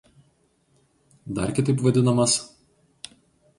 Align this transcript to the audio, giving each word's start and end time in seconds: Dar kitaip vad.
Dar 1.35 1.53
kitaip 1.59 1.85
vad. 1.85 2.01